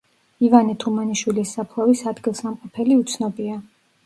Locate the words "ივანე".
0.47-0.71